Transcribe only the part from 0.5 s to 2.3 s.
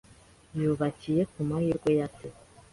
Yubakiye kumahirwe ya se.